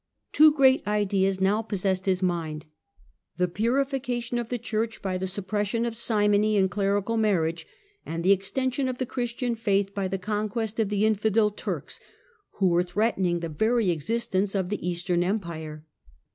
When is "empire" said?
15.23-15.83